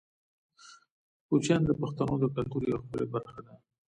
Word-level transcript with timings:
کوچیان 1.27 1.61
د 1.65 1.71
پښتنو 1.81 2.13
د 2.21 2.25
کلتور 2.35 2.61
یوه 2.69 2.81
ښکلې 2.83 3.05
برخه 3.13 3.39
ده. 3.45 3.53